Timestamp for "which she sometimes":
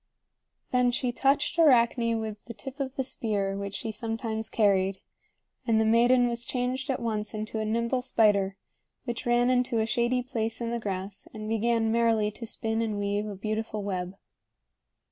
3.55-4.49